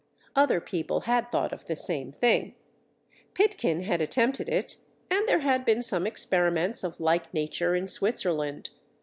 [0.35, 2.55] Other people had thought of the same thing.
[3.35, 4.77] Pitkin had attempted it,
[5.11, 8.71] and there had been some experiments of like nature in Switzerland.